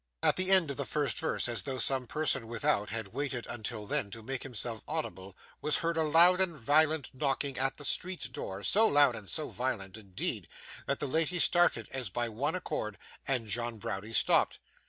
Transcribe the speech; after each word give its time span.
At 0.23 0.35
the 0.35 0.49
end 0.49 0.71
of 0.71 0.77
the 0.77 0.85
first 0.87 1.19
verse, 1.19 1.47
as 1.47 1.61
though 1.61 1.77
some 1.77 2.07
person 2.07 2.47
without 2.47 2.89
had 2.89 3.09
waited 3.09 3.45
until 3.47 3.85
then 3.85 4.09
to 4.09 4.23
make 4.23 4.41
himself 4.41 4.81
audible, 4.87 5.37
was 5.61 5.75
heard 5.85 5.95
a 5.95 6.01
loud 6.01 6.41
and 6.41 6.55
violent 6.57 7.11
knocking 7.13 7.59
at 7.59 7.77
the 7.77 7.85
street 7.85 8.29
door; 8.31 8.63
so 8.63 8.87
loud 8.87 9.15
and 9.15 9.29
so 9.29 9.49
violent, 9.49 9.97
indeed, 9.97 10.47
that 10.87 10.99
the 10.99 11.05
ladies 11.07 11.43
started 11.43 11.87
as 11.91 12.09
by 12.09 12.29
one 12.29 12.55
accord, 12.55 12.97
and 13.27 13.45
John 13.45 13.77
Browdie 13.77 14.13
stopped. 14.13 14.57